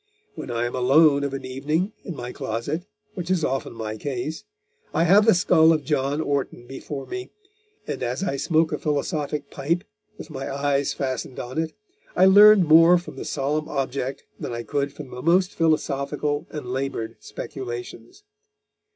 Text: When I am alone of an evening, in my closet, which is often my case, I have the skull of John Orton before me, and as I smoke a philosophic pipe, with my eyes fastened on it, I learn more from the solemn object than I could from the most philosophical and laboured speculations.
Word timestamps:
When 0.33 0.49
I 0.49 0.65
am 0.65 0.73
alone 0.75 1.23
of 1.23 1.31
an 1.35 1.45
evening, 1.45 1.93
in 2.03 2.15
my 2.15 2.31
closet, 2.31 2.87
which 3.13 3.29
is 3.29 3.45
often 3.45 3.73
my 3.73 3.97
case, 3.97 4.43
I 4.95 5.03
have 5.03 5.27
the 5.27 5.35
skull 5.35 5.71
of 5.71 5.83
John 5.83 6.19
Orton 6.19 6.65
before 6.65 7.05
me, 7.05 7.29
and 7.85 8.01
as 8.01 8.23
I 8.23 8.35
smoke 8.37 8.71
a 8.71 8.79
philosophic 8.79 9.51
pipe, 9.51 9.83
with 10.17 10.31
my 10.31 10.51
eyes 10.51 10.91
fastened 10.91 11.39
on 11.39 11.59
it, 11.61 11.73
I 12.15 12.25
learn 12.25 12.63
more 12.63 12.97
from 12.97 13.15
the 13.15 13.25
solemn 13.25 13.69
object 13.69 14.23
than 14.39 14.53
I 14.53 14.63
could 14.63 14.91
from 14.91 15.11
the 15.11 15.21
most 15.21 15.51
philosophical 15.53 16.47
and 16.49 16.65
laboured 16.73 17.17
speculations. 17.19 18.23